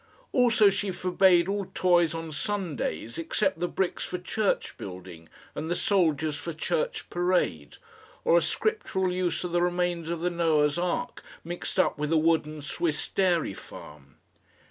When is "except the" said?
3.19-3.67